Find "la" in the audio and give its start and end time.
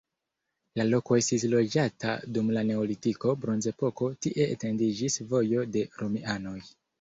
0.79-0.85, 2.55-2.63